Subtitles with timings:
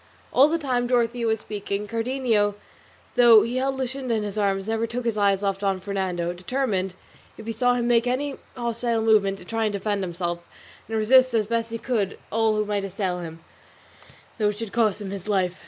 [0.33, 2.55] All the time Dorothea was speaking, Cardenio,
[3.13, 6.95] though he held Luscinda in his arms, never took his eyes off Don Fernando, determined,
[7.37, 10.39] if he saw him make any hostile movement, to try and defend himself
[10.89, 13.41] and resist as best he could all who might assail him,
[14.39, 15.59] though it should cost him his life.